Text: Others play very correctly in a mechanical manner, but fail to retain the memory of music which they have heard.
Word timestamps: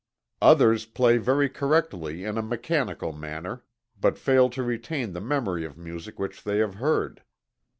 Others 0.41 0.87
play 0.87 1.17
very 1.19 1.47
correctly 1.47 2.23
in 2.23 2.35
a 2.35 2.41
mechanical 2.41 3.11
manner, 3.13 3.63
but 3.99 4.17
fail 4.17 4.49
to 4.49 4.63
retain 4.63 5.13
the 5.13 5.21
memory 5.21 5.63
of 5.63 5.77
music 5.77 6.17
which 6.17 6.43
they 6.43 6.57
have 6.57 6.73
heard. 6.73 7.21